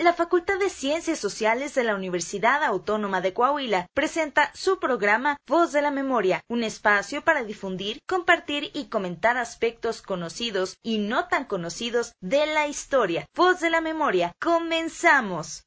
[0.00, 5.72] La Facultad de Ciencias Sociales de la Universidad Autónoma de Coahuila presenta su programa Voz
[5.72, 11.44] de la Memoria, un espacio para difundir, compartir y comentar aspectos conocidos y no tan
[11.44, 13.26] conocidos de la historia.
[13.36, 15.64] Voz de la Memoria, comenzamos.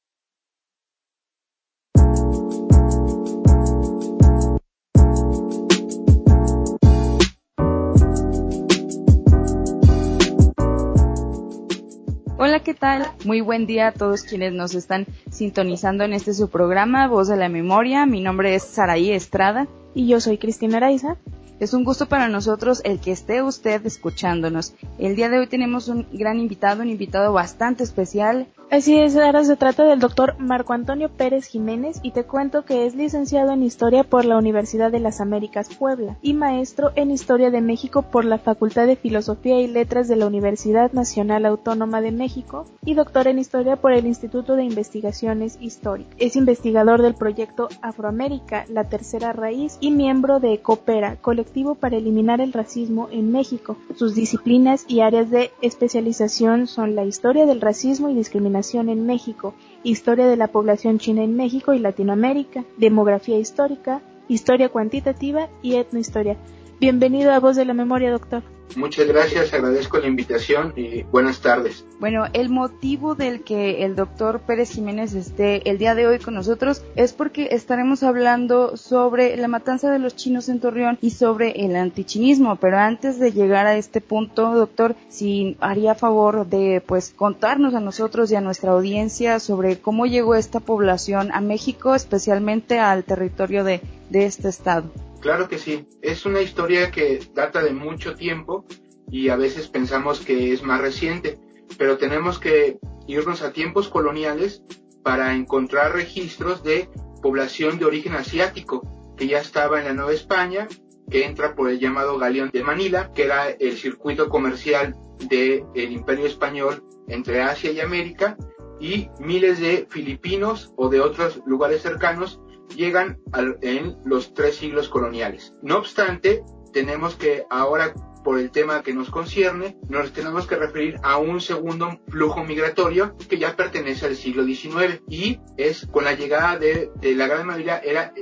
[12.46, 13.10] Hola, ¿qué tal?
[13.23, 17.38] Muy buen día a todos quienes nos están sintonizando en este su programa, Voz de
[17.38, 18.05] la Memoria.
[18.05, 19.66] Mi nombre es Saraí Estrada.
[19.95, 21.16] Y yo soy Cristina Araiza.
[21.62, 24.73] Es un gusto para nosotros el que esté usted escuchándonos.
[24.99, 28.48] El día de hoy tenemos un gran invitado, un invitado bastante especial.
[28.73, 32.88] Así es, ahora se trata del doctor Marco Antonio Pérez Jiménez y te cuento que
[32.88, 37.52] es licenciado en Historia por la Universidad de las Américas Puebla y maestro en Historia
[37.52, 42.12] de México por la Facultad de Filosofía y Letras de la Universidad Nacional Autónoma de
[42.12, 46.16] México y doctor en Historia por el Instituto de Investigaciones Históricas.
[46.18, 52.41] Es investigador del proyecto Afroamérica, la tercera raíz y miembro de Coopera, colectivo para eliminar
[52.41, 53.77] el racismo en México.
[53.98, 59.54] Sus disciplinas y áreas de especialización son la historia del racismo y discriminación en México,
[59.84, 66.38] Historia de la población china en México y Latinoamérica, Demografía histórica, Historia cuantitativa y Etnohistoria.
[66.80, 68.52] Bienvenido a Voz de la Memoria, doctor.
[68.75, 71.85] Muchas gracias, agradezco la invitación y buenas tardes.
[71.99, 76.33] Bueno, el motivo del que el doctor Pérez Jiménez esté el día de hoy con
[76.33, 81.66] nosotros es porque estaremos hablando sobre la matanza de los chinos en Torreón y sobre
[81.66, 82.55] el antichinismo.
[82.57, 87.79] Pero antes de llegar a este punto, doctor, si haría favor de pues contarnos a
[87.79, 93.63] nosotros y a nuestra audiencia sobre cómo llegó esta población a México, especialmente al territorio
[93.63, 94.91] de, de este estado.
[95.23, 98.66] Claro que sí, es una historia que data de mucho tiempo
[99.09, 101.39] y a veces pensamos que es más reciente,
[101.77, 104.63] pero tenemos que irnos a tiempos coloniales
[105.01, 106.89] para encontrar registros de
[107.21, 108.85] población de origen asiático
[109.16, 110.67] que ya estaba en la Nueva España,
[111.09, 114.94] que entra por el llamado Galeón de Manila, que era el circuito comercial
[115.29, 118.35] del Imperio Español entre Asia y América,
[118.81, 122.41] y miles de filipinos o de otros lugares cercanos
[122.75, 123.19] llegan
[123.62, 125.53] en los tres siglos coloniales.
[125.62, 127.94] No obstante, tenemos que ahora
[128.24, 133.16] por el tema que nos concierne, nos tenemos que referir a un segundo flujo migratorio
[133.29, 137.79] que ya pertenece al siglo XIX y es con la llegada de, la gran mayoría
[137.79, 138.13] era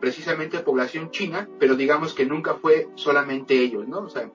[0.00, 4.00] precisamente población china, pero digamos que nunca fue solamente ellos, ¿no?
[4.00, 4.30] O sea,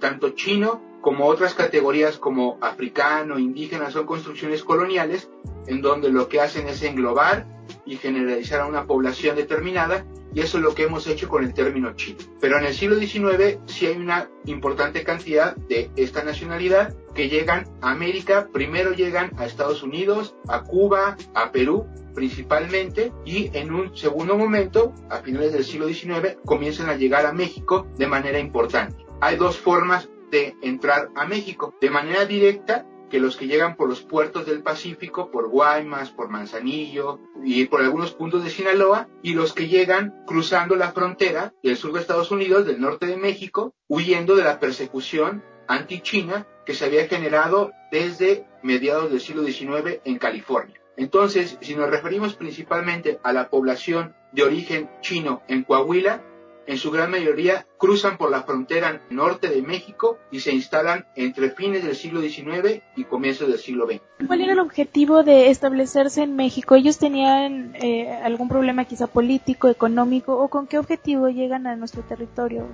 [0.00, 5.28] tanto chino como otras categorías como africano, indígena, son construcciones coloniales
[5.66, 7.46] en donde lo que hacen es englobar
[7.86, 10.04] y generalizar a una población determinada
[10.34, 12.18] y eso es lo que hemos hecho con el término chino.
[12.40, 17.66] Pero en el siglo XIX sí hay una importante cantidad de esta nacionalidad que llegan
[17.82, 23.96] a América, primero llegan a Estados Unidos, a Cuba, a Perú principalmente y en un
[23.96, 29.04] segundo momento, a finales del siglo XIX, comienzan a llegar a México de manera importante.
[29.20, 33.90] Hay dos formas de entrar a México, de manera directa que los que llegan por
[33.90, 39.34] los puertos del Pacífico, por Guaymas, por Manzanillo y por algunos puntos de Sinaloa, y
[39.34, 43.74] los que llegan cruzando la frontera del sur de Estados Unidos, del norte de México,
[43.86, 50.16] huyendo de la persecución anti-China que se había generado desde mediados del siglo XIX en
[50.16, 50.80] California.
[50.96, 56.24] Entonces, si nos referimos principalmente a la población de origen chino en Coahuila,
[56.66, 61.50] en su gran mayoría cruzan por la frontera norte de México y se instalan entre
[61.50, 64.00] fines del siglo XIX y comienzos del siglo XX.
[64.26, 66.74] ¿Cuál era el objetivo de establecerse en México?
[66.74, 72.02] ¿Ellos tenían eh, algún problema quizá político, económico o con qué objetivo llegan a nuestro
[72.02, 72.66] territorio?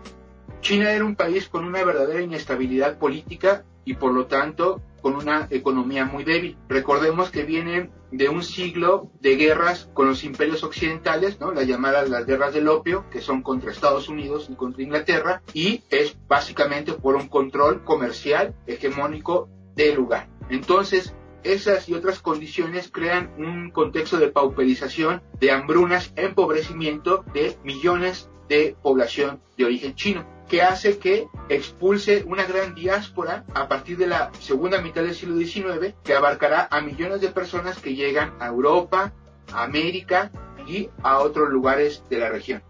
[0.60, 5.48] China era un país con una verdadera inestabilidad política y por lo tanto con una
[5.50, 6.58] economía muy débil.
[6.68, 12.26] Recordemos que vienen de un siglo de guerras con los imperios occidentales, las llamadas las
[12.26, 17.16] guerras del opio, que son contra Estados Unidos y contra Inglaterra, y es básicamente por
[17.16, 20.28] un control comercial hegemónico del lugar.
[20.50, 28.28] Entonces, esas y otras condiciones crean un contexto de pauperización, de hambrunas, empobrecimiento de millones
[28.50, 34.06] de población de origen chino que hace que expulse una gran diáspora a partir de
[34.06, 38.46] la segunda mitad del siglo XIX, que abarcará a millones de personas que llegan a
[38.46, 39.12] Europa,
[39.52, 40.30] a América
[40.66, 42.62] y a otros lugares de la región.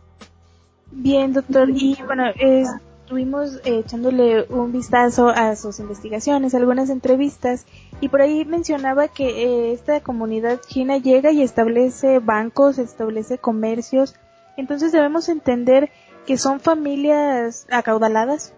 [0.91, 1.69] Bien, doctor.
[1.71, 2.25] Y bueno,
[3.09, 7.67] estuvimos eh, echándole un vistazo a sus investigaciones, algunas entrevistas,
[8.01, 14.15] y por ahí mencionaba que eh, esta comunidad china llega y establece bancos, establece comercios.
[14.57, 15.91] Entonces debemos entender
[16.29, 18.55] que son familias acaudaladas?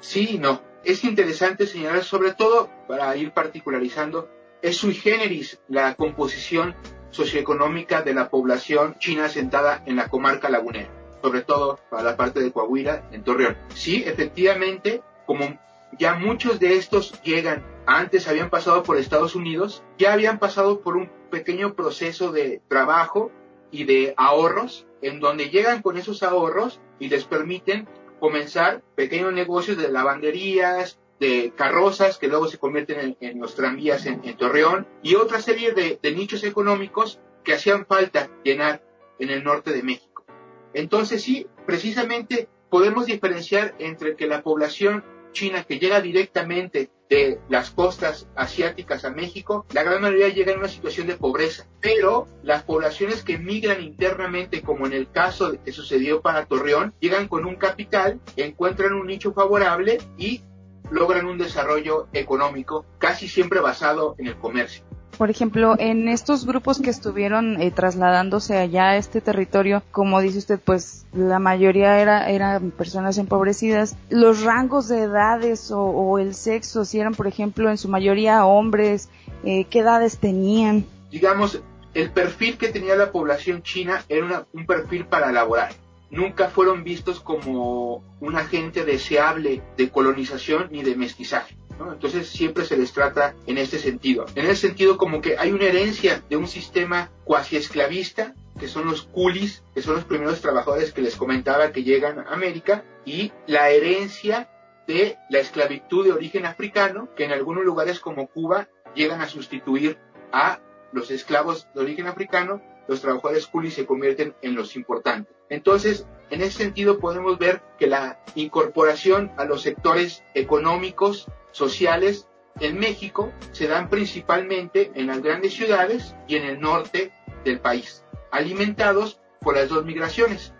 [0.00, 0.62] Sí no.
[0.84, 4.30] Es interesante señalar, sobre todo para ir particularizando,
[4.62, 6.74] es sui generis la composición
[7.10, 10.88] socioeconómica de la población china asentada en la comarca lagunera,
[11.20, 13.58] sobre todo para la parte de Coahuila, en Torreón.
[13.74, 15.60] Sí, efectivamente, como
[15.98, 20.96] ya muchos de estos llegan, antes habían pasado por Estados Unidos, ya habían pasado por
[20.96, 23.30] un pequeño proceso de trabajo
[23.70, 27.88] y de ahorros, en donde llegan con esos ahorros y les permiten
[28.18, 34.22] comenzar pequeños negocios de lavanderías, de carrozas que luego se convierten en, los tranvías en,
[34.36, 38.82] Torreón y otra serie de, de nichos económicos que hacían falta llenar
[39.18, 40.24] en el norte de México.
[40.72, 47.70] Entonces sí, precisamente podemos diferenciar entre que la población china que llega directamente de las
[47.70, 52.62] costas asiáticas a México, la gran mayoría llega en una situación de pobreza, pero las
[52.62, 57.56] poblaciones que migran internamente, como en el caso que sucedió para Torreón, llegan con un
[57.56, 60.42] capital, encuentran un nicho favorable y
[60.90, 64.89] logran un desarrollo económico casi siempre basado en el comercio.
[65.20, 70.38] Por ejemplo, en estos grupos que estuvieron eh, trasladándose allá a este territorio, como dice
[70.38, 73.98] usted, pues la mayoría era, eran personas empobrecidas.
[74.08, 79.10] Los rangos de edades o, el sexo, si eran, por ejemplo, en su mayoría hombres,
[79.44, 80.86] eh, ¿qué edades tenían?
[81.10, 81.60] Digamos,
[81.92, 85.74] el perfil que tenía la población china era un perfil para laborar
[86.10, 91.59] nunca fueron vistos como un agente deseable de colonización ni de mestizaje.
[91.92, 94.26] Entonces siempre se les trata en este sentido.
[94.34, 98.86] En ese sentido como que hay una herencia de un sistema cuasi esclavista, que son
[98.86, 103.32] los coolies, que son los primeros trabajadores que les comentaba que llegan a América, y
[103.46, 104.50] la herencia
[104.86, 109.98] de la esclavitud de origen africano, que en algunos lugares como Cuba llegan a sustituir
[110.32, 110.60] a
[110.92, 112.60] los esclavos de origen africano
[112.90, 115.32] los trabajadores coolies se convierten en los importantes.
[115.48, 122.78] Entonces, en ese sentido podemos ver que la incorporación a los sectores económicos, sociales, en
[122.78, 127.12] México se dan principalmente en las grandes ciudades y en el norte
[127.44, 130.52] del país, alimentados por las dos migraciones.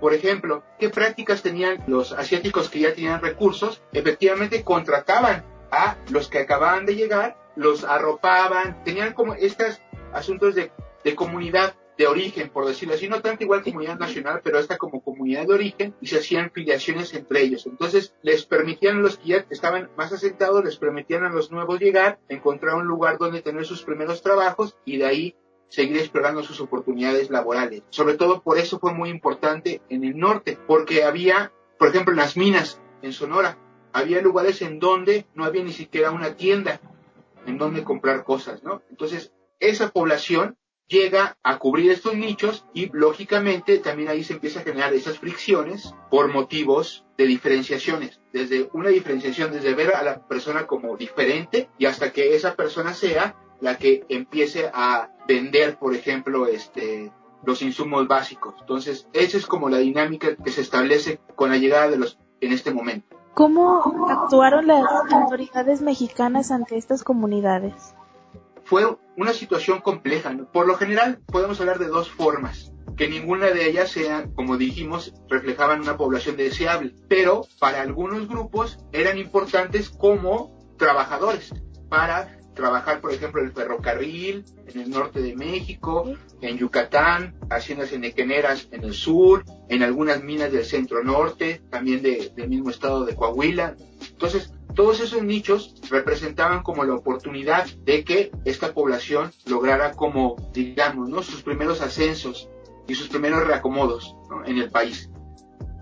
[0.00, 3.82] Por ejemplo, ¿qué prácticas tenían los asiáticos que ya tenían recursos?
[3.92, 9.80] Efectivamente contrataban a los que acababan de llegar, los arropaban, tenían como estos
[10.12, 10.72] asuntos de
[11.04, 15.02] de comunidad de origen, por decirlo así, no tanto igual comunidad nacional, pero esta como
[15.02, 17.66] comunidad de origen y se hacían filiaciones entre ellos.
[17.66, 21.78] Entonces les permitían a los que ya estaban más asentados, les permitían a los nuevos
[21.78, 25.36] llegar, encontrar un lugar donde tener sus primeros trabajos y de ahí
[25.68, 27.82] seguir explorando sus oportunidades laborales.
[27.90, 32.18] Sobre todo por eso fue muy importante en el norte, porque había, por ejemplo, en
[32.18, 33.58] las minas en Sonora,
[33.92, 36.80] había lugares en donde no había ni siquiera una tienda
[37.46, 38.82] en donde comprar cosas, ¿no?
[38.90, 40.56] Entonces, esa población
[40.88, 45.94] llega a cubrir estos nichos y lógicamente también ahí se empieza a generar esas fricciones
[46.10, 51.86] por motivos de diferenciaciones, desde una diferenciación, desde ver a la persona como diferente y
[51.86, 57.12] hasta que esa persona sea la que empiece a vender, por ejemplo, este,
[57.44, 58.54] los insumos básicos.
[58.60, 62.52] Entonces, esa es como la dinámica que se establece con la llegada de los en
[62.52, 63.16] este momento.
[63.34, 67.94] ¿Cómo actuaron las autoridades mexicanas ante estas comunidades?
[68.64, 70.36] Fue una situación compleja.
[70.52, 75.14] Por lo general podemos hablar de dos formas, que ninguna de ellas sea, como dijimos,
[75.28, 81.52] reflejaban una población deseable, pero para algunos grupos eran importantes como trabajadores
[81.88, 88.68] para trabajar, por ejemplo, el ferrocarril en el norte de México, en Yucatán, haciendas enequeneras
[88.70, 93.76] en el sur, en algunas minas del centro norte, también del mismo estado de Coahuila.
[94.08, 101.08] Entonces, todos esos nichos representaban como la oportunidad de que esta población lograra como, digamos,
[101.08, 101.22] ¿no?
[101.22, 102.48] sus primeros ascensos
[102.86, 104.16] y sus primeros reacomodos
[104.46, 105.10] en el país.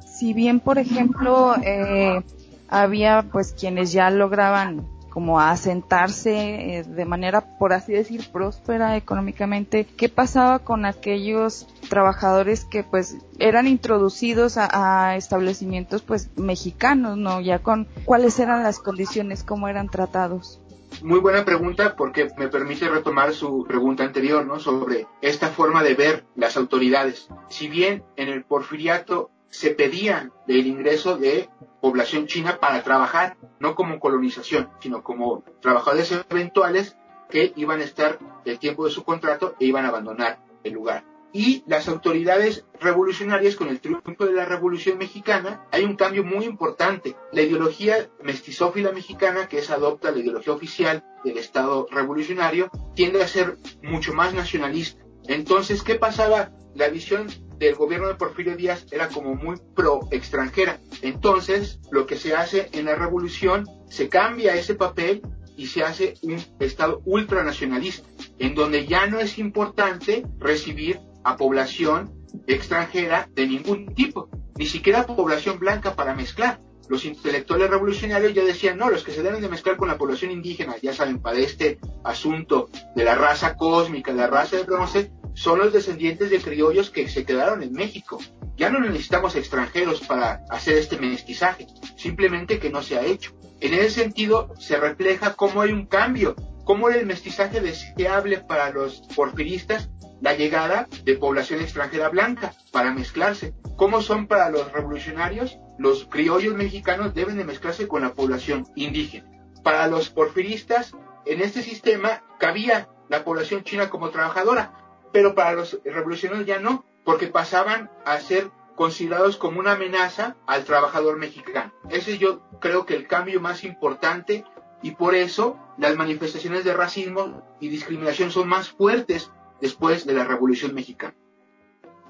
[0.06, 2.22] Si bien, por ejemplo, eh,
[2.68, 8.96] había pues quienes ya lograban como a asentarse eh, de manera, por así decir, próspera
[8.96, 9.84] económicamente.
[9.84, 17.40] ¿Qué pasaba con aquellos trabajadores que pues eran introducidos a, establecimientos pues mexicanos, ¿no?
[17.40, 20.60] Ya con cuáles eran las condiciones, cómo eran tratados.
[21.02, 24.60] Muy buena pregunta porque me permite retomar su pregunta anterior, ¿no?
[24.60, 27.28] Sobre esta forma de ver las autoridades.
[27.48, 33.74] Si bien en el porfiriato se pedía el ingreso de población china para trabajar, no
[33.74, 36.96] como colonización, sino como trabajadores eventuales
[37.28, 41.04] que iban a estar el tiempo de su contrato e iban a abandonar el lugar.
[41.34, 46.44] Y las autoridades revolucionarias, con el triunfo de la Revolución Mexicana, hay un cambio muy
[46.44, 47.16] importante.
[47.32, 53.28] La ideología mestizófila mexicana, que es adopta la ideología oficial del Estado revolucionario, tiende a
[53.28, 55.02] ser mucho más nacionalista.
[55.26, 56.52] Entonces, ¿qué pasaba?
[56.74, 57.28] La visión
[57.66, 60.80] del gobierno de Porfirio Díaz era como muy pro extranjera.
[61.00, 65.22] Entonces, lo que se hace en la revolución, se cambia ese papel
[65.56, 72.12] y se hace un Estado ultranacionalista, en donde ya no es importante recibir a población
[72.46, 76.60] extranjera de ningún tipo, ni siquiera población blanca para mezclar.
[76.88, 80.32] Los intelectuales revolucionarios ya decían, no, los que se deben de mezclar con la población
[80.32, 85.58] indígena, ya saben, para este asunto de la raza cósmica, la raza de bronce, son
[85.58, 88.18] los descendientes de criollos que se quedaron en México.
[88.56, 93.32] Ya no necesitamos extranjeros para hacer este mestizaje, simplemente que no se ha hecho.
[93.60, 96.34] En ese sentido, se refleja cómo hay un cambio,
[96.64, 99.88] cómo el mestizaje deseable para los porfiristas
[100.22, 103.54] la llegada de población extranjera blanca para mezclarse.
[103.76, 105.58] ¿Cómo son para los revolucionarios?
[105.78, 109.28] Los criollos mexicanos deben de mezclarse con la población indígena.
[109.64, 110.92] Para los porfiristas,
[111.26, 114.81] en este sistema cabía la población china como trabajadora,
[115.12, 120.64] pero para los revolucionarios ya no, porque pasaban a ser considerados como una amenaza al
[120.64, 121.72] trabajador mexicano.
[121.90, 124.44] Ese yo creo que el cambio más importante
[124.82, 130.24] y por eso las manifestaciones de racismo y discriminación son más fuertes después de la
[130.24, 131.14] Revolución Mexicana.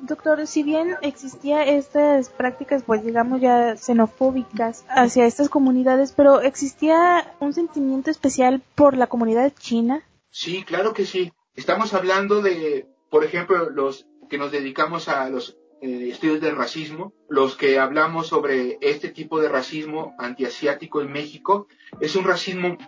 [0.01, 7.33] Doctor, si bien existía estas prácticas, pues digamos ya xenofóbicas hacia estas comunidades, pero ¿existía
[7.39, 10.03] un sentimiento especial por la comunidad china?
[10.31, 11.33] Sí, claro que sí.
[11.55, 17.13] Estamos hablando de, por ejemplo, los que nos dedicamos a los eh, estudios del racismo,
[17.29, 21.69] los que hablamos sobre este tipo de racismo antiasiático en México,
[22.01, 22.79] es un racismo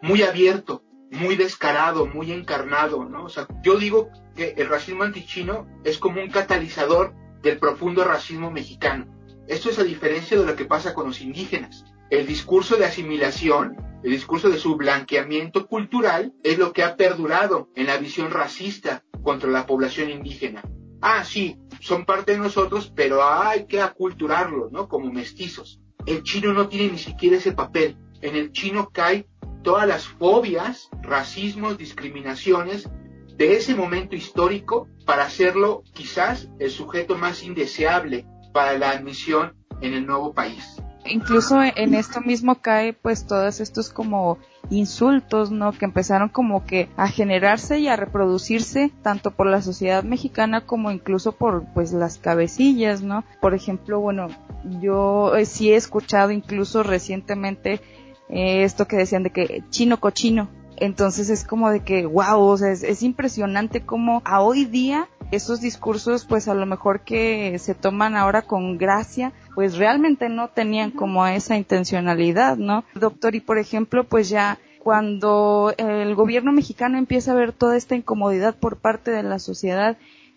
[0.00, 3.24] muy abierto, muy descarado, muy encarnado, ¿no?
[3.24, 8.50] O sea, yo digo que el racismo antichino es como un catalizador del profundo racismo
[8.50, 9.06] mexicano.
[9.46, 11.84] Esto es a diferencia de lo que pasa con los indígenas.
[12.08, 13.76] El discurso de asimilación
[14.06, 19.02] el discurso de su blanqueamiento cultural es lo que ha perdurado en la visión racista
[19.24, 20.62] contra la población indígena.
[21.00, 24.88] Ah, sí, son parte de nosotros, pero hay que aculturarlos, ¿no?
[24.88, 25.80] Como mestizos.
[26.06, 27.96] El chino no tiene ni siquiera ese papel.
[28.20, 29.26] En el chino cae
[29.64, 32.88] todas las fobias, racismos, discriminaciones
[33.36, 39.94] de ese momento histórico para hacerlo quizás el sujeto más indeseable para la admisión en
[39.94, 44.38] el nuevo país incluso en esto mismo cae pues todos estos como
[44.70, 45.72] insultos, ¿no?
[45.72, 50.90] Que empezaron como que a generarse y a reproducirse tanto por la sociedad mexicana como
[50.90, 53.24] incluso por pues las cabecillas, ¿no?
[53.40, 54.28] Por ejemplo, bueno,
[54.80, 57.80] yo eh, sí he escuchado incluso recientemente
[58.28, 60.48] eh, esto que decían de que chino cochino.
[60.78, 65.08] Entonces es como de que, wow, o sea, es, es impresionante como a hoy día
[65.30, 70.48] esos discursos pues a lo mejor que se toman ahora con gracia pues realmente no
[70.48, 72.84] tenían como esa intencionalidad, ¿no?
[72.94, 77.96] Doctor, y por ejemplo pues ya cuando el gobierno mexicano empieza a ver toda esta
[77.96, 79.96] incomodidad por parte de la sociedad,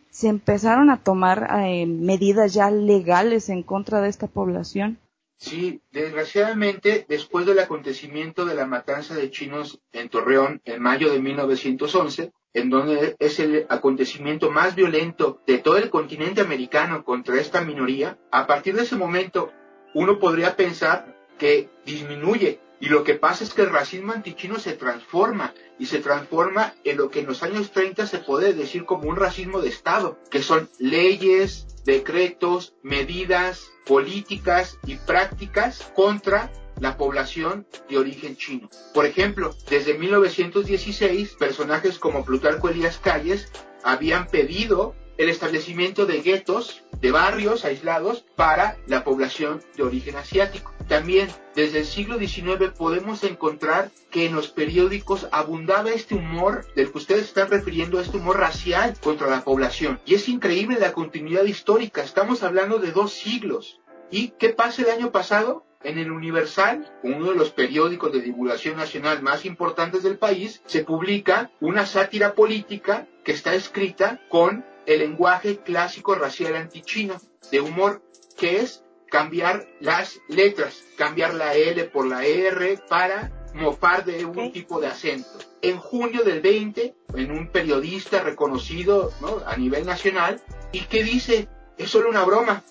[0.10, 4.98] se empezaron a tomar eh, medidas ya legales en contra de esta población.
[5.36, 11.20] Sí, desgraciadamente, después del acontecimiento de la matanza de chinos en Torreón en mayo de
[11.20, 17.62] 1911, en donde es el acontecimiento más violento de todo el continente americano contra esta
[17.62, 19.52] minoría, a partir de ese momento
[19.94, 22.60] uno podría pensar que disminuye.
[22.82, 26.98] Y lo que pasa es que el racismo antichino se transforma y se transforma en
[26.98, 30.42] lo que en los años 30 se puede decir como un racismo de Estado, que
[30.42, 38.70] son leyes, decretos, medidas políticas y prácticas contra la población de origen chino.
[38.94, 43.52] Por ejemplo, desde 1916, personajes como Plutarco Elías Calles
[43.84, 50.74] habían pedido el establecimiento de guetos, de barrios aislados para la población de origen asiático.
[50.88, 56.90] También desde el siglo XIX podemos encontrar que en los periódicos abundaba este humor del
[56.92, 60.00] que ustedes están refiriendo, este humor racial contra la población.
[60.06, 63.82] Y es increíble la continuidad histórica, estamos hablando de dos siglos.
[64.10, 65.66] ¿Y qué pasa el año pasado?
[65.82, 70.84] En el Universal, uno de los periódicos de divulgación nacional más importantes del país, se
[70.84, 77.16] publica una sátira política que está escrita con el lenguaje clásico racial antichino
[77.50, 78.02] de humor,
[78.38, 84.52] que es cambiar las letras, cambiar la L por la R para mofar de un
[84.52, 85.30] tipo de acento.
[85.62, 89.14] En junio del 20, en un periodista reconocido
[89.46, 90.42] a nivel nacional,
[90.74, 92.64] y que dice, es solo una broma,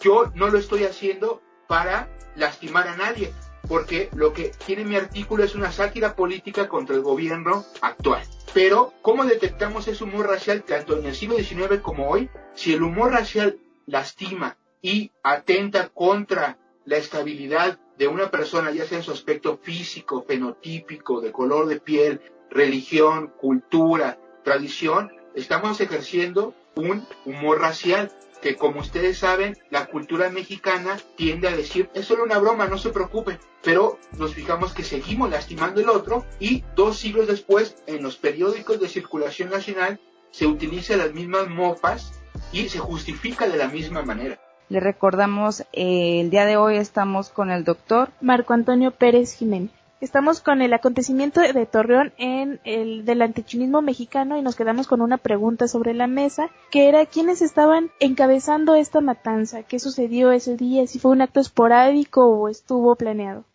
[0.00, 3.32] yo no lo estoy haciendo para lastimar a nadie,
[3.68, 8.22] porque lo que tiene mi artículo es una sátira política contra el gobierno actual.
[8.54, 12.30] Pero, ¿cómo detectamos ese humor racial tanto en el siglo XIX como hoy?
[12.54, 18.98] Si el humor racial lastima y atenta contra la estabilidad de una persona, ya sea
[18.98, 22.20] en su aspecto físico, fenotípico, de color de piel,
[22.50, 28.12] religión, cultura, tradición, estamos ejerciendo un humor racial
[28.46, 32.78] que como ustedes saben, la cultura mexicana tiende a decir, es solo una broma, no
[32.78, 38.04] se preocupe, pero nos fijamos que seguimos lastimando el otro y dos siglos después, en
[38.04, 39.98] los periódicos de circulación nacional,
[40.30, 42.22] se utilizan las mismas mofas
[42.52, 44.38] y se justifica de la misma manera.
[44.68, 49.72] Le recordamos, eh, el día de hoy estamos con el doctor Marco Antonio Pérez Jiménez.
[49.98, 55.00] Estamos con el acontecimiento de Torreón en el del antichinismo mexicano y nos quedamos con
[55.00, 60.58] una pregunta sobre la mesa, que era quiénes estaban encabezando esta matanza, qué sucedió ese
[60.58, 63.46] día, si fue un acto esporádico o estuvo planeado.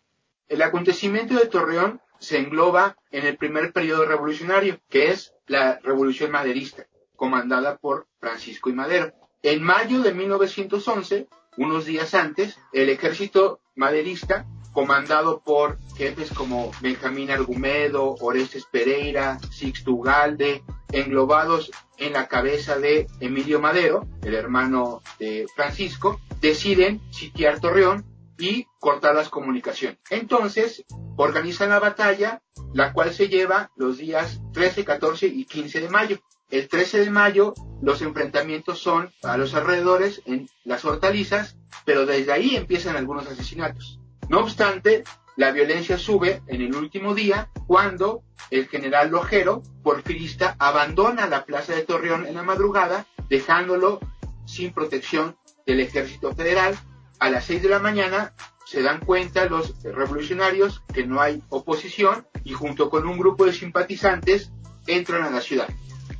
[0.48, 6.32] El acontecimiento de Torreón se engloba en el primer periodo revolucionario, que es la Revolución
[6.32, 9.12] Maderista, comandada por Francisco y Madero.
[9.44, 17.30] En mayo de 1911, unos días antes, el ejército maderista comandado por jefes como Benjamín
[17.30, 25.46] Argumedo, Orestes Pereira, Sixto Ugalde, englobados en la cabeza de Emilio Madero, el hermano de
[25.54, 28.04] Francisco, deciden sitiar Torreón
[28.38, 29.98] y cortar las comunicaciones.
[30.10, 30.84] Entonces,
[31.16, 36.18] organizan la batalla, la cual se lleva los días 13, 14 y 15 de mayo.
[36.50, 42.32] El 13 de mayo los enfrentamientos son a los alrededores en las hortalizas, pero desde
[42.32, 44.01] ahí empiezan algunos asesinatos.
[44.32, 45.04] No obstante,
[45.36, 51.74] la violencia sube en el último día cuando el general Lojero, porfirista, abandona la plaza
[51.74, 54.00] de Torreón en la madrugada, dejándolo
[54.46, 55.36] sin protección
[55.66, 56.74] del ejército federal.
[57.18, 58.34] A las 6 de la mañana
[58.64, 63.52] se dan cuenta los revolucionarios que no hay oposición y junto con un grupo de
[63.52, 64.50] simpatizantes
[64.86, 65.68] entran a la ciudad.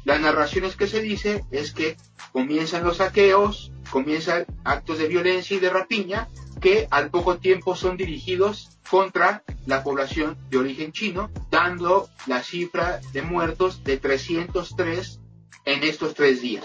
[0.04, 1.96] Las narraciones que se dice es que
[2.30, 6.28] comienzan los saqueos, comienzan actos de violencia y de rapiña
[6.62, 13.00] que al poco tiempo son dirigidos contra la población de origen chino, dando la cifra
[13.12, 15.20] de muertos de 303
[15.66, 16.64] en estos tres días.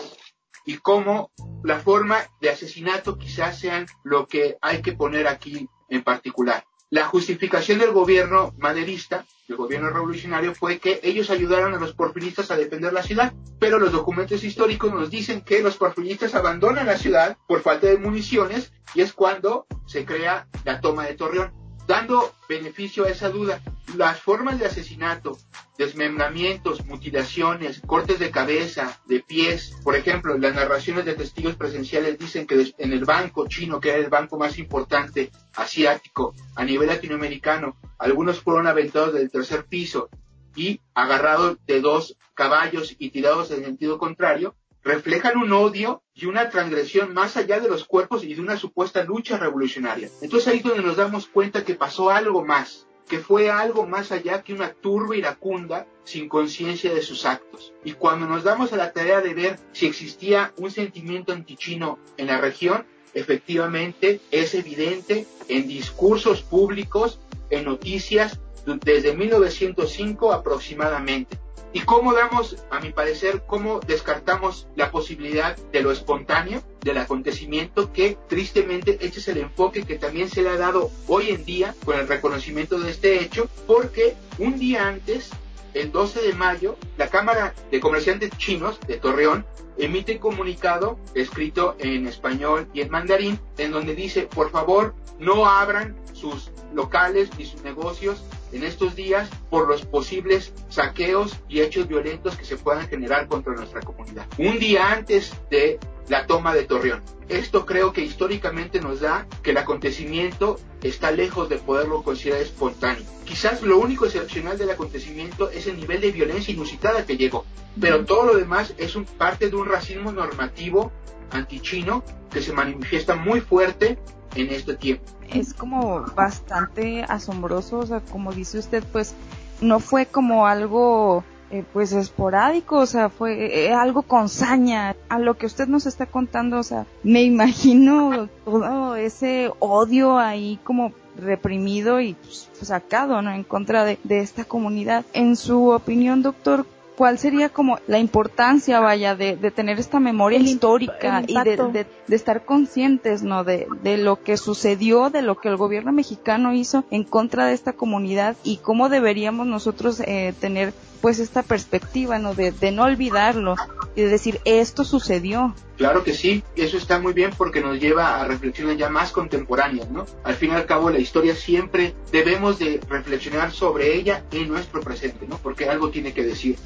[0.66, 1.32] Y cómo
[1.64, 6.66] la forma de asesinato quizás sean lo que hay que poner aquí en particular.
[6.90, 12.50] La justificación del gobierno maderista, del gobierno revolucionario, fue que ellos ayudaron a los porfiristas
[12.50, 16.98] a defender la ciudad, pero los documentos históricos nos dicen que los porfiristas abandonan la
[16.98, 21.67] ciudad por falta de municiones y es cuando se crea la toma de Torreón.
[21.88, 23.62] Dando beneficio a esa duda,
[23.96, 25.38] las formas de asesinato,
[25.78, 32.46] desmembramientos, mutilaciones, cortes de cabeza, de pies, por ejemplo, las narraciones de testigos presenciales dicen
[32.46, 37.78] que en el banco chino, que era el banco más importante asiático a nivel latinoamericano,
[37.98, 40.10] algunos fueron aventados del tercer piso
[40.58, 46.50] y agarrados de dos caballos y tirados en sentido contrario, reflejan un odio y una
[46.50, 50.10] transgresión más allá de los cuerpos y de una supuesta lucha revolucionaria.
[50.22, 54.12] Entonces ahí es donde nos damos cuenta que pasó algo más, que fue algo más
[54.12, 57.74] allá que una turba iracunda sin conciencia de sus actos.
[57.84, 62.28] Y cuando nos damos a la tarea de ver si existía un sentimiento antichino en
[62.28, 71.40] la región, efectivamente es evidente en discursos públicos, en noticias, desde 1905 aproximadamente.
[71.78, 77.94] ¿Y cómo damos, a mi parecer, cómo descartamos la posibilidad de lo espontáneo, del acontecimiento,
[77.94, 81.76] que tristemente este es el enfoque que también se le ha dado hoy en día
[81.86, 85.30] con el reconocimiento de este hecho, porque un día antes,
[85.76, 89.46] el 12 de mayo, la Cámara de Comerciantes Chinos de Torreón
[89.78, 95.46] emite un comunicado escrito en español y en mandarín, en donde dice, por favor, no
[95.46, 101.88] abran sus locales y sus negocios en estos días por los posibles saqueos y hechos
[101.88, 104.26] violentos que se puedan generar contra nuestra comunidad.
[104.38, 107.02] Un día antes de la toma de Torreón.
[107.30, 113.04] Esto creo que históricamente nos da que el acontecimiento está lejos de poderlo considerar espontáneo.
[113.26, 117.46] Quizás lo único excepcional del acontecimiento es el nivel de violencia inusitada que llegó,
[117.80, 120.92] pero todo lo demás es parte de un racismo normativo
[121.32, 123.98] antichino que se manifiesta muy fuerte
[124.36, 125.04] en este tiempo.
[125.30, 129.14] Es como bastante asombroso, o sea, como dice usted, pues
[129.60, 134.96] no fue como algo eh, pues esporádico, o sea, fue eh, algo con saña.
[135.10, 140.60] A lo que usted nos está contando, o sea, me imagino todo ese odio ahí
[140.64, 143.32] como reprimido y pues, sacado, ¿no?
[143.32, 145.06] En contra de, de esta comunidad.
[145.14, 146.66] En su opinión, doctor,
[146.98, 151.86] cuál sería como la importancia, vaya, de, de tener esta memoria histórica y de, de,
[152.08, 153.44] de, estar conscientes, ¿no?
[153.44, 157.54] De, de lo que sucedió, de lo que el gobierno mexicano hizo en contra de
[157.54, 162.34] esta comunidad y cómo deberíamos nosotros eh, tener pues esta perspectiva, ¿no?
[162.34, 163.56] De, no olvidarlo
[163.96, 165.56] y de decir, esto sucedió.
[165.78, 169.90] Claro que sí, eso está muy bien porque nos lleva a reflexiones ya más contemporáneas,
[169.90, 170.06] ¿no?
[170.24, 174.82] Al fin y al cabo la historia siempre debemos de reflexionar sobre ella en nuestro
[174.82, 175.38] presente, ¿no?
[175.38, 176.66] Porque algo tiene que decirnos.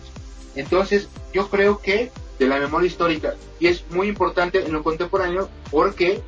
[0.56, 3.36] Entonces, yo creo que de la memoria histórica.
[3.60, 6.22] Y es muy importante en lo contemporáneo porque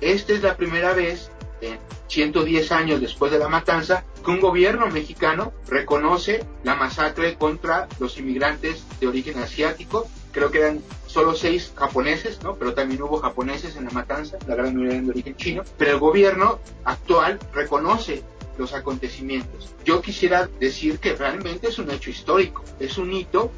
[0.00, 4.86] esta es la primera vez en 110 años después de la matanza que un gobierno
[4.88, 10.08] mexicano reconoce la masacre contra los inmigrantes de origen asiático.
[10.32, 12.56] Creo que eran solo seis japoneses, ¿no?
[12.56, 15.62] Pero también hubo japoneses en la matanza, la gran mayoría de origen chino.
[15.78, 18.22] Pero el gobierno actual reconoce
[18.58, 19.74] los acontecimientos.
[19.84, 23.50] Yo quisiera decir que realmente es un hecho histórico, es un hito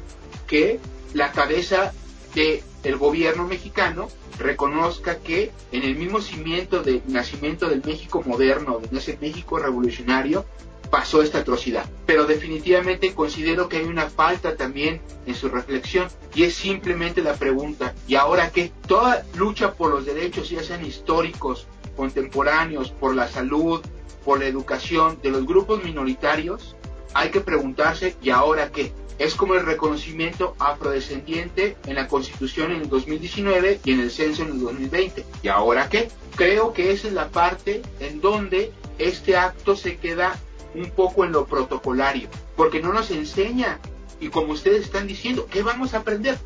[0.47, 0.79] que
[1.13, 1.93] la cabeza
[2.33, 8.79] del el gobierno mexicano reconozca que en el mismo cimiento del nacimiento del México moderno,
[8.79, 10.45] de ese México revolucionario,
[10.89, 11.85] pasó esta atrocidad.
[12.05, 17.35] Pero definitivamente considero que hay una falta también en su reflexión y es simplemente la
[17.35, 18.71] pregunta, ¿y ahora qué?
[18.87, 23.81] Toda lucha por los derechos, ya sean históricos, contemporáneos, por la salud,
[24.23, 26.75] por la educación de los grupos minoritarios,
[27.13, 28.91] hay que preguntarse, ¿y ahora qué?
[29.17, 34.43] Es como el reconocimiento afrodescendiente en la Constitución en el 2019 y en el censo
[34.43, 35.25] en el 2020.
[35.43, 36.09] ¿Y ahora qué?
[36.35, 40.39] Creo que esa es la parte en donde este acto se queda
[40.73, 43.79] un poco en lo protocolario, porque no nos enseña,
[44.19, 46.37] y como ustedes están diciendo, ¿qué vamos a aprender?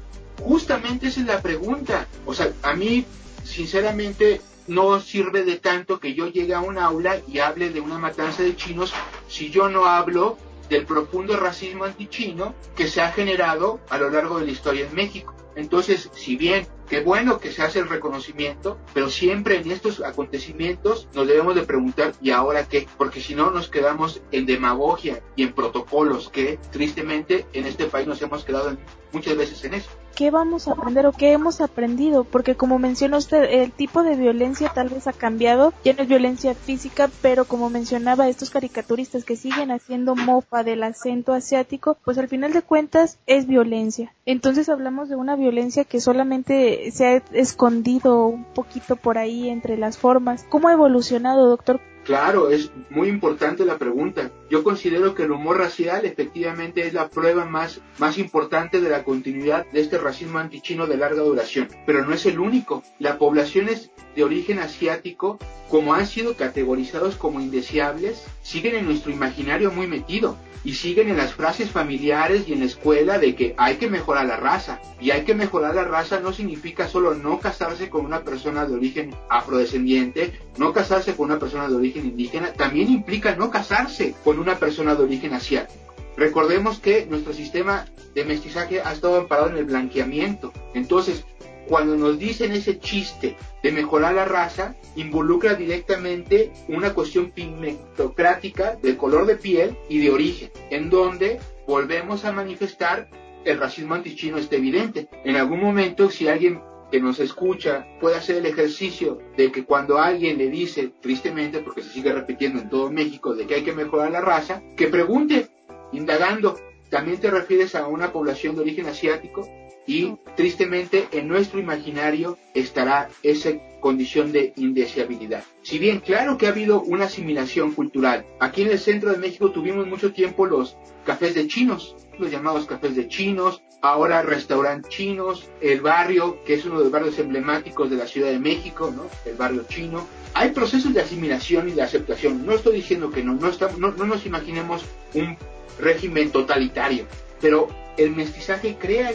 [0.41, 2.07] Justamente esa es la pregunta.
[2.25, 3.05] O sea, a mí,
[3.43, 7.97] sinceramente, no sirve de tanto que yo llegue a un aula y hable de una
[7.97, 8.93] matanza de chinos
[9.27, 10.37] si yo no hablo
[10.69, 14.95] del profundo racismo antichino que se ha generado a lo largo de la historia en
[14.95, 15.35] México.
[15.55, 21.07] Entonces, si bien qué bueno que se hace el reconocimiento, pero siempre en estos acontecimientos
[21.13, 22.87] nos debemos de preguntar, ¿y ahora qué?
[22.97, 28.07] Porque si no nos quedamos en demagogia y en protocolos que tristemente en este país
[28.07, 28.75] nos hemos quedado
[29.13, 33.17] muchas veces en eso qué vamos a aprender o qué hemos aprendido, porque como menciona
[33.17, 37.45] usted, el tipo de violencia tal vez ha cambiado, ya no es violencia física, pero
[37.45, 42.61] como mencionaba estos caricaturistas que siguen haciendo mofa del acento asiático, pues al final de
[42.61, 44.13] cuentas es violencia.
[44.25, 49.77] Entonces hablamos de una violencia que solamente se ha escondido un poquito por ahí entre
[49.77, 50.45] las formas.
[50.49, 51.79] ¿Cómo ha evolucionado, doctor?
[52.03, 54.29] Claro, es muy importante la pregunta.
[54.53, 59.03] Yo considero que el humor racial efectivamente es la prueba más, más importante de la
[59.03, 62.83] continuidad de este racismo antichino de larga duración, pero no es el único.
[62.99, 65.39] Las poblaciones de origen asiático,
[65.71, 71.17] como han sido categorizados como indeseables, siguen en nuestro imaginario muy metido y siguen en
[71.17, 74.79] las frases familiares y en la escuela de que hay que mejorar la raza.
[75.01, 78.75] Y hay que mejorar la raza no significa solo no casarse con una persona de
[78.75, 84.39] origen afrodescendiente, no casarse con una persona de origen indígena, también implica no casarse con
[84.43, 85.93] una persona de origen asiático.
[86.15, 90.53] Recordemos que nuestro sistema de mestizaje ha estado amparado en el blanqueamiento.
[90.75, 91.25] Entonces,
[91.67, 98.97] cuando nos dicen ese chiste de mejorar la raza, involucra directamente una cuestión pigmentocrática de
[98.97, 103.09] color de piel y de origen, en donde volvemos a manifestar
[103.45, 105.07] el racismo antichino está evidente.
[105.23, 106.61] En algún momento, si alguien
[106.93, 111.81] que nos escucha puede hacer el ejercicio de que cuando alguien le dice, tristemente, porque
[111.81, 115.49] se sigue repitiendo en todo México, de que hay que mejorar la raza, que pregunte,
[115.91, 116.55] indagando,
[116.91, 119.41] ¿también te refieres a una población de origen asiático?
[119.85, 125.43] Y tristemente en nuestro imaginario estará esa condición de indeseabilidad.
[125.61, 129.51] Si bien claro que ha habido una asimilación cultural, aquí en el centro de México
[129.51, 135.49] tuvimos mucho tiempo los cafés de chinos, los llamados cafés de chinos, ahora restaurantes chinos,
[135.59, 139.03] el barrio, que es uno de los barrios emblemáticos de la Ciudad de México, ¿no?
[139.29, 140.07] El barrio chino.
[140.33, 142.45] Hay procesos de asimilación y de aceptación.
[142.45, 145.37] No estoy diciendo que no, no, no, no nos imaginemos un
[145.79, 147.05] régimen totalitario,
[147.41, 147.67] pero
[147.97, 149.11] el mestizaje crea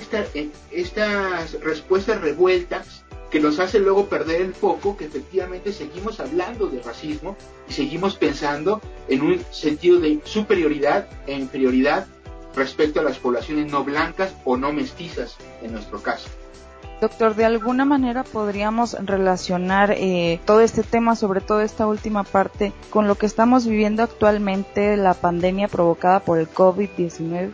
[0.70, 6.82] estas respuestas revueltas que nos hacen luego perder el foco, que efectivamente seguimos hablando de
[6.82, 7.36] racismo
[7.68, 12.06] y seguimos pensando en un sentido de superioridad e inferioridad
[12.54, 16.28] respecto a las poblaciones no blancas o no mestizas en nuestro caso.
[17.00, 22.72] Doctor, de alguna manera podríamos relacionar eh, todo este tema, sobre todo esta última parte,
[22.90, 27.52] con lo que estamos viviendo actualmente, la pandemia provocada por el COVID-19.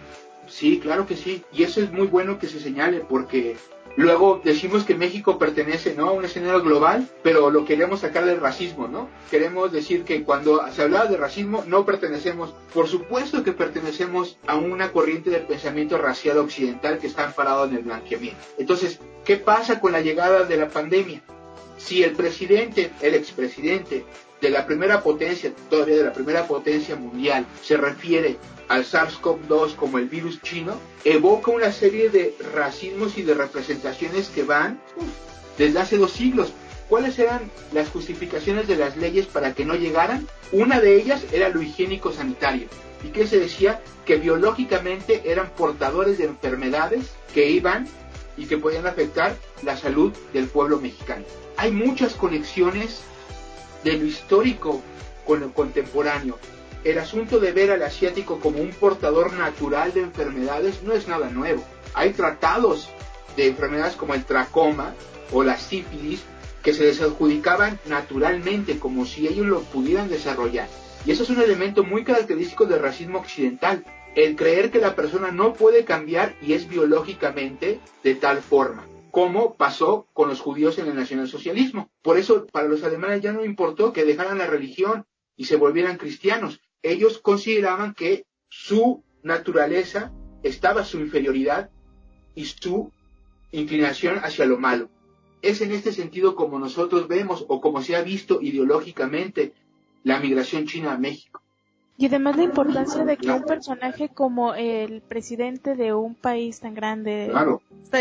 [0.54, 1.42] Sí, claro que sí.
[1.52, 3.56] Y eso es muy bueno que se señale porque
[3.96, 6.08] luego decimos que México pertenece ¿no?
[6.08, 9.08] a un escenario global, pero lo queremos sacar del racismo, ¿no?
[9.32, 14.54] Queremos decir que cuando se hablaba de racismo no pertenecemos, por supuesto que pertenecemos a
[14.54, 18.38] una corriente del pensamiento racial occidental que está amparado en el blanqueamiento.
[18.56, 21.20] Entonces, ¿qué pasa con la llegada de la pandemia?
[21.84, 24.06] Si el presidente, el expresidente
[24.40, 29.98] de la primera potencia, todavía de la primera potencia mundial, se refiere al SARS-CoV-2 como
[29.98, 34.80] el virus chino, evoca una serie de racismos y de representaciones que van
[35.58, 36.54] desde hace dos siglos.
[36.88, 40.26] ¿Cuáles eran las justificaciones de las leyes para que no llegaran?
[40.52, 42.68] Una de ellas era lo higiénico sanitario.
[43.02, 43.82] ¿Y que se decía?
[44.06, 47.86] Que biológicamente eran portadores de enfermedades que iban
[48.36, 51.24] y que podían afectar la salud del pueblo mexicano.
[51.56, 53.02] Hay muchas conexiones
[53.84, 54.82] de lo histórico
[55.26, 56.38] con lo contemporáneo.
[56.84, 61.30] El asunto de ver al asiático como un portador natural de enfermedades no es nada
[61.30, 61.64] nuevo.
[61.94, 62.88] Hay tratados
[63.36, 64.94] de enfermedades como el tracoma
[65.32, 66.22] o la sífilis
[66.62, 70.68] que se les adjudicaban naturalmente como si ellos lo pudieran desarrollar.
[71.06, 75.30] Y eso es un elemento muy característico del racismo occidental, el creer que la persona
[75.30, 80.86] no puede cambiar y es biológicamente de tal forma, como pasó con los judíos en
[80.86, 81.90] el nacionalsocialismo.
[82.00, 85.04] Por eso para los alemanes ya no importó que dejaran la religión
[85.36, 86.60] y se volvieran cristianos.
[86.82, 90.12] Ellos consideraban que su naturaleza
[90.42, 91.70] estaba su inferioridad
[92.34, 92.92] y su
[93.52, 94.90] inclinación hacia lo malo.
[95.42, 99.52] Es en este sentido como nosotros vemos o como se ha visto ideológicamente
[100.04, 101.40] la migración china a México.
[101.96, 106.74] Y además la importancia de que un personaje como el presidente de un país tan
[106.74, 107.32] grande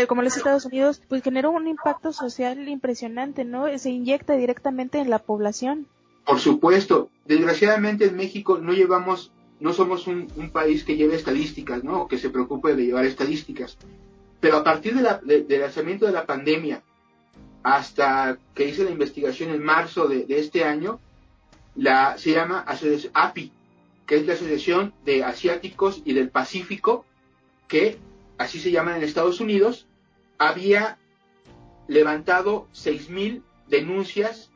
[0.08, 3.66] como los Estados Unidos, pues generó un impacto social impresionante, ¿no?
[3.78, 5.86] Se inyecta directamente en la población.
[6.24, 7.10] Por supuesto.
[7.26, 12.08] Desgraciadamente en México no llevamos, no somos un, país que lleve estadísticas, ¿no?
[12.08, 13.78] Que se preocupe de llevar estadísticas.
[14.40, 16.82] Pero a partir del lanzamiento de la pandemia
[17.62, 21.00] hasta que hice la investigación en marzo de, este año,
[21.76, 22.64] la, se llama
[23.12, 23.52] API,
[24.06, 27.04] que es la Asociación de Asiáticos y del Pacífico,
[27.68, 27.98] que
[28.38, 29.86] así se llama en Estados Unidos,
[30.38, 30.98] había
[31.88, 34.50] levantado 6.000 denuncias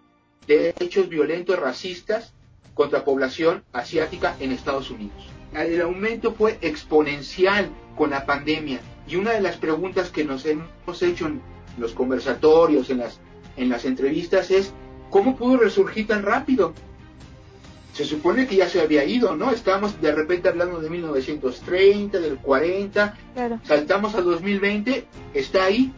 [0.47, 2.35] de hechos violentos racistas
[2.75, 5.27] contra población asiática en Estados Unidos.
[5.53, 11.03] El aumento fue exponencial con la pandemia y una de las preguntas que nos hemos
[11.03, 11.41] hecho en
[11.79, 13.21] los conversatorios, en las,
[13.57, 14.73] en las entrevistas es,
[15.11, 16.75] ¿cómo pudo resurgir tan rápido?
[17.99, 19.51] Se supone que ya se había ido, ¿no?
[19.51, 23.19] Estábamos de repente hablando de 1930, del 40,
[23.65, 25.93] saltamos a 2020, está ahí.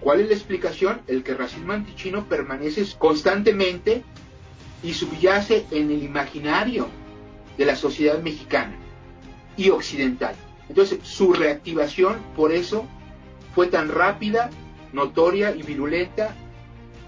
[0.00, 1.00] ¿Cuál es la explicación?
[1.06, 4.02] El que el racismo antichino permanece constantemente
[4.82, 6.88] y subyace en el imaginario
[7.56, 8.74] de la sociedad mexicana
[9.56, 10.34] y occidental.
[10.68, 12.88] Entonces, su reactivación, por eso,
[13.54, 14.50] fue tan rápida,
[14.92, 16.34] notoria y virulenta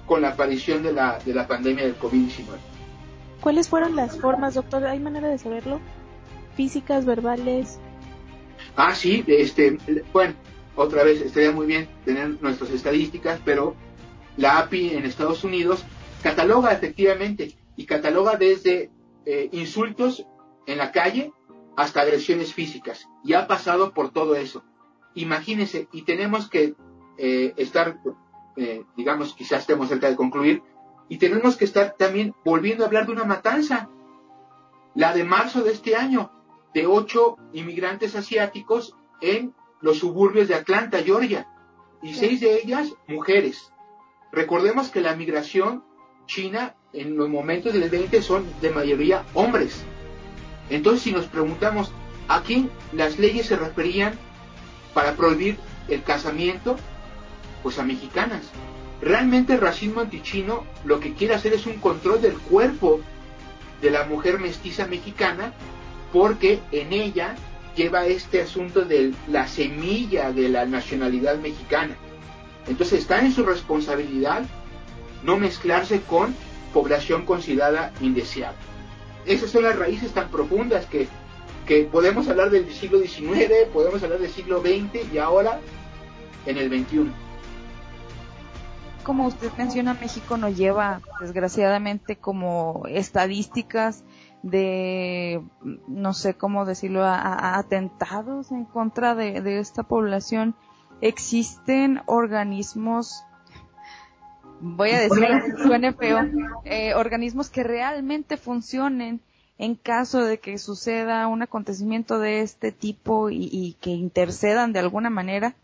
[0.06, 2.73] con la aparición de la, de la pandemia del COVID-19.
[3.44, 4.86] ¿Cuáles fueron las formas, doctor?
[4.86, 5.78] ¿Hay manera de saberlo?
[6.56, 7.78] ¿Físicas, verbales?
[8.74, 9.76] Ah, sí, este,
[10.14, 10.32] bueno,
[10.76, 13.76] otra vez estaría muy bien tener nuestras estadísticas, pero
[14.38, 15.84] la API en Estados Unidos
[16.22, 18.90] cataloga efectivamente y cataloga desde
[19.26, 20.24] eh, insultos
[20.66, 21.30] en la calle
[21.76, 24.64] hasta agresiones físicas y ha pasado por todo eso.
[25.14, 26.76] Imagínense, y tenemos que
[27.18, 27.98] eh, estar,
[28.56, 30.62] eh, digamos, quizás estemos cerca de concluir,
[31.08, 33.88] y tenemos que estar también volviendo a hablar de una matanza,
[34.94, 36.30] la de marzo de este año,
[36.72, 41.48] de ocho inmigrantes asiáticos en los suburbios de Atlanta, Georgia,
[42.02, 43.72] y seis de ellas mujeres.
[44.32, 45.84] Recordemos que la migración
[46.26, 49.84] china en los momentos del 20 son de mayoría hombres.
[50.70, 51.92] Entonces, si nos preguntamos
[52.28, 54.18] a quién las leyes se referían
[54.92, 56.76] para prohibir el casamiento,
[57.62, 58.42] pues a mexicanas.
[59.04, 63.00] Realmente el racismo antichino lo que quiere hacer es un control del cuerpo
[63.82, 65.52] de la mujer mestiza mexicana
[66.10, 67.34] porque en ella
[67.76, 71.96] lleva este asunto de la semilla de la nacionalidad mexicana.
[72.66, 74.44] Entonces está en su responsabilidad
[75.22, 76.34] no mezclarse con
[76.72, 78.56] población considerada indeseable.
[79.26, 81.08] Esas son las raíces tan profundas que,
[81.66, 85.60] que podemos hablar del siglo XIX, podemos hablar del siglo XX y ahora
[86.46, 87.23] en el XXI
[89.04, 94.02] como usted menciona, México nos lleva, desgraciadamente, como estadísticas
[94.42, 95.42] de,
[95.86, 100.56] no sé cómo decirlo, a, atentados en contra de, esta población.
[101.00, 103.24] Existen organismos,
[104.60, 106.18] voy a decirlo que suene feo,
[106.64, 109.20] eh, organismos que realmente funcionen
[109.58, 115.10] en caso de que suceda un acontecimiento de este tipo y que intercedan de alguna
[115.10, 115.54] manera.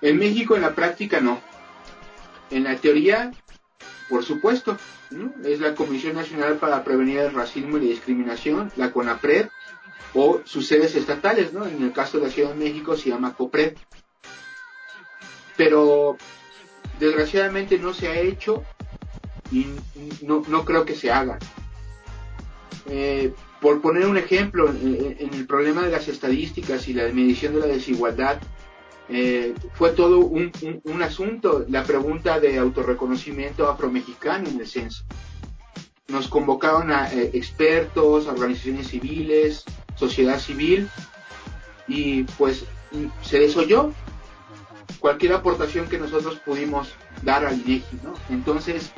[0.00, 1.40] En México en la práctica no.
[2.50, 3.32] En la teoría,
[4.08, 4.76] por supuesto,
[5.44, 9.48] es la Comisión Nacional para Prevenir el Racismo y la Discriminación, la CONAPRED,
[10.14, 11.66] o sus sedes estatales, ¿no?
[11.66, 13.76] En el caso de la Ciudad de México se llama COPRED.
[15.56, 16.16] Pero
[16.98, 18.64] desgraciadamente no se ha hecho
[19.50, 19.66] y
[20.22, 21.38] no, creo que se haga.
[22.88, 27.60] Eh, por poner un ejemplo, en, el problema de las estadísticas y la medición de
[27.60, 28.38] la desigualdad,
[29.08, 35.04] eh, fue todo un, asunto, la pregunta de autorreconocimiento afromexicano en el censo.
[36.08, 39.64] Nos convocaron a eh, expertos, organizaciones civiles,
[39.94, 40.88] sociedad civil,
[41.88, 42.64] y pues
[43.22, 43.92] se desoyó
[44.98, 46.92] cualquier aportación que nosotros pudimos
[47.22, 48.14] dar al INEGI, ¿no?
[48.28, 48.90] Entonces,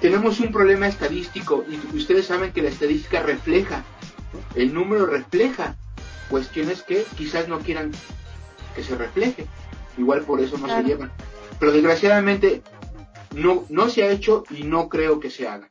[0.00, 3.84] tenemos un problema estadístico y ustedes saben que la estadística refleja,
[4.54, 5.76] el número refleja
[6.28, 7.92] cuestiones que quizás no quieran
[8.76, 9.46] que se refleje,
[9.96, 11.10] igual por eso no se llevan.
[11.58, 12.62] Pero desgraciadamente
[13.34, 15.68] no, no se ha hecho y no creo que se haga.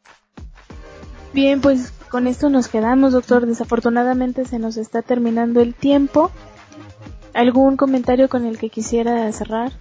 [1.31, 3.45] Bien, pues con esto nos quedamos, doctor.
[3.45, 6.31] Desafortunadamente se nos está terminando el tiempo.
[7.33, 9.73] ¿Algún comentario con el que quisiera cerrar?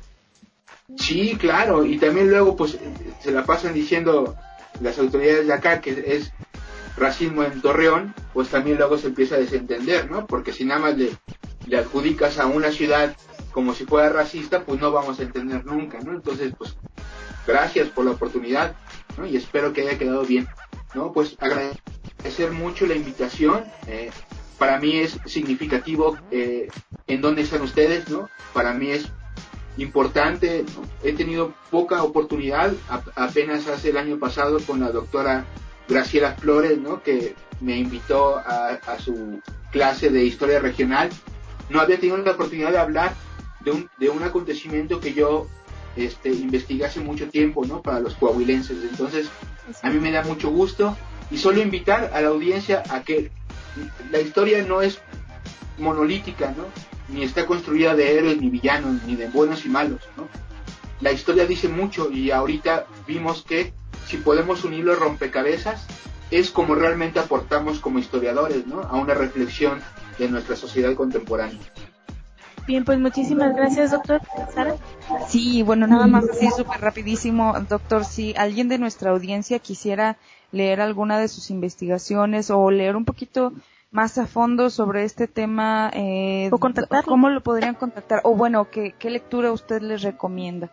[0.98, 2.76] Sí, claro, y también luego pues
[3.20, 4.34] se la pasan diciendo
[4.80, 6.32] las autoridades de acá que es
[6.96, 10.26] racismo en Torreón, pues también luego se empieza a desentender, ¿no?
[10.26, 11.10] Porque si nada más le,
[11.66, 13.16] le adjudicas a una ciudad
[13.52, 16.12] como si fuera racista, pues no vamos a entender nunca, ¿no?
[16.12, 16.76] Entonces, pues
[17.46, 18.74] gracias por la oportunidad,
[19.16, 19.26] ¿no?
[19.26, 20.48] Y espero que haya quedado bien,
[20.94, 21.12] ¿no?
[21.12, 23.64] Pues agradecer mucho la invitación.
[23.86, 24.10] Eh,
[24.58, 26.68] para mí es significativo eh,
[27.06, 28.28] en dónde están ustedes, ¿no?
[28.52, 29.08] Para mí es
[29.76, 30.64] importante,
[31.02, 32.72] he tenido poca oportunidad,
[33.16, 35.44] apenas hace el año pasado con la doctora
[35.88, 37.02] Graciela Flores, ¿no?
[37.02, 41.10] Que me invitó a, su clase de historia regional.
[41.74, 43.14] No había tenido la oportunidad de hablar
[43.64, 45.48] de un, de un acontecimiento que yo
[45.96, 47.82] este, investigué hace mucho tiempo, ¿no?
[47.82, 48.78] Para los coahuilenses.
[48.88, 49.28] Entonces,
[49.82, 50.96] a mí me da mucho gusto
[51.32, 53.32] y solo invitar a la audiencia a que
[54.12, 55.00] la historia no es
[55.76, 56.66] monolítica, ¿no?
[57.08, 60.28] Ni está construida de héroes ni villanos, ni de buenos y malos, ¿no?
[61.00, 63.72] La historia dice mucho y ahorita vimos que
[64.06, 65.88] si podemos unir los rompecabezas,
[66.30, 68.82] es como realmente aportamos como historiadores, ¿no?
[68.82, 69.82] A una reflexión
[70.18, 71.60] de nuestra sociedad contemporánea.
[72.66, 74.22] Bien, pues muchísimas gracias, doctor.
[74.54, 74.76] Sara.
[75.28, 80.16] Sí, bueno, nada más así súper rapidísimo, doctor, si alguien de nuestra audiencia quisiera
[80.50, 83.52] leer alguna de sus investigaciones o leer un poquito
[83.90, 88.22] más a fondo sobre este tema, eh, o contactar, ¿cómo lo podrían contactar?
[88.24, 90.70] O bueno, ¿qué, ¿qué lectura usted les recomienda?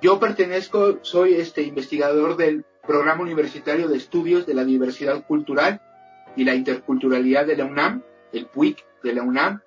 [0.00, 5.82] Yo pertenezco, soy este investigador del Programa Universitario de Estudios de la Diversidad Cultural
[6.34, 9.62] y la Interculturalidad de la UNAM, el PUIC de la UNAM,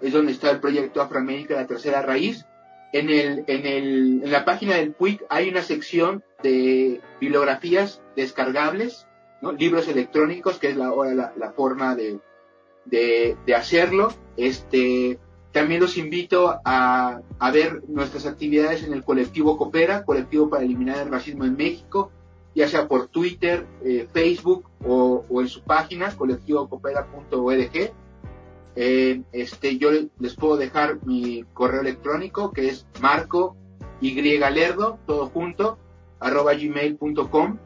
[0.00, 2.46] es donde está el proyecto Afroamérica la Tercera Raíz.
[2.92, 9.06] En, el, en, el, en la página del PUIC hay una sección de bibliografías descargables,
[9.58, 12.20] libros electrónicos, que es la, la, la forma de,
[12.84, 14.12] de, de hacerlo.
[14.36, 15.18] Este,
[15.52, 20.98] también los invito a, a, ver nuestras actividades en el colectivo Coopera, colectivo para eliminar
[20.98, 22.10] el racismo en México,
[22.54, 27.92] ya sea por Twitter, eh, Facebook o, o, en su página colectivocopera.org.
[28.74, 33.56] Eh, este, yo les puedo dejar mi correo electrónico que es marco
[34.00, 35.78] y lerdo, todo junto,
[36.18, 37.58] arroba gmail.com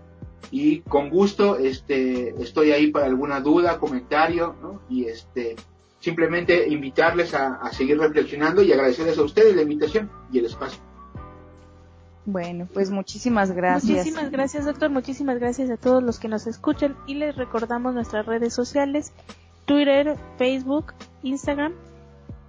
[0.50, 4.80] y con gusto este, estoy ahí para alguna duda, comentario, ¿no?
[4.88, 5.56] Y este,
[6.00, 10.80] simplemente invitarles a, seguir reflexionando y agradecerles a ustedes la invitación y el espacio.
[12.24, 13.98] Bueno, pues muchísimas gracias.
[13.98, 14.90] Muchísimas gracias, doctor.
[14.90, 19.12] Muchísimas gracias a todos los que nos escuchan y les recordamos nuestras redes sociales,
[19.66, 21.74] Twitter, Facebook, Instagram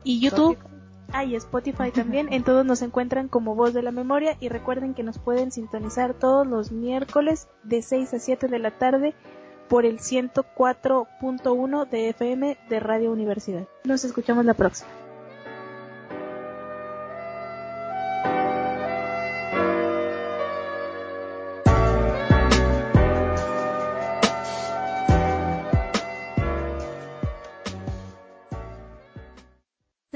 [0.03, 0.58] y YouTube.
[1.12, 2.32] Ah, y Spotify también.
[2.32, 6.13] En todos nos encuentran como Voz de la Memoria y recuerden que nos pueden sintonizar
[6.13, 9.13] todos los miércoles de 6 a 7 de la tarde
[9.69, 13.67] por el 104.1 de FM de Radio Universidad.
[13.84, 14.89] Nos escuchamos la próxima.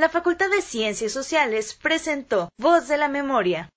[0.02, 3.70] La Facultad de Ciencias Sociales presentó Voz de la Memoria.